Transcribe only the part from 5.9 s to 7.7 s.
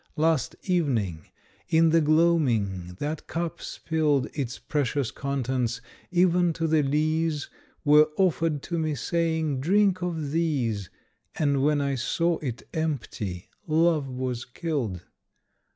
Even to the lees